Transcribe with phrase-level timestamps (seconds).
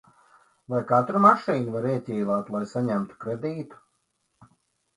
[0.73, 3.81] Vai katru mašīnu var ieķīlāt, lai saņemtu kredītu?